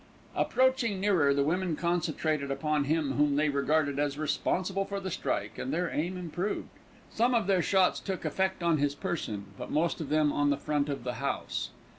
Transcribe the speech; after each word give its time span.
Approaching 0.33 0.99
nearer, 0.99 1.31
the 1.31 1.43
women 1.43 1.75
concentrated 1.75 2.49
upon 2.49 2.85
him 2.85 3.11
whom 3.17 3.35
they 3.35 3.49
regarded 3.49 3.99
as 3.99 4.17
responsible 4.17 4.83
for 4.83 4.99
the 4.99 5.11
strike, 5.11 5.59
and 5.59 5.71
their 5.71 5.91
aim 5.91 6.17
improved. 6.17 6.69
Some 7.11 7.35
of 7.35 7.45
their 7.45 7.61
shots 7.61 7.99
took 7.99 8.25
effect 8.25 8.63
on 8.63 8.79
his 8.79 8.95
person, 8.95 9.53
but 9.59 9.69
most 9.69 10.01
of 10.01 10.09
them 10.09 10.33
on 10.33 10.49
the 10.49 10.57
front 10.57 10.89
of 10.89 11.03
the 11.03 11.13
house. 11.21 11.69